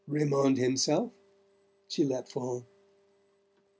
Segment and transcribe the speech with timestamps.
[0.07, 1.11] "Raymond himself,"
[1.87, 2.65] she let fall.